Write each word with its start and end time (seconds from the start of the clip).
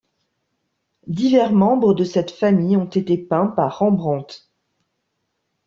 Divers 1.05 1.51
membres 1.53 1.93
de 1.93 2.03
cette 2.05 2.31
famille 2.31 2.75
ont 2.75 2.85
été 2.89 3.19
peints 3.19 3.45
par 3.45 3.77
Rembrandt. 3.77 4.49